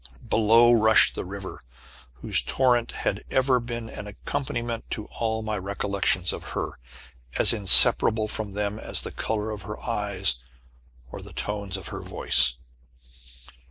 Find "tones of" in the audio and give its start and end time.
11.33-11.89